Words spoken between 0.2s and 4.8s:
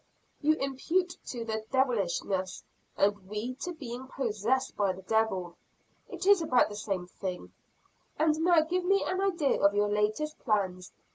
You impute it to 'devilishness' and we to being 'possessed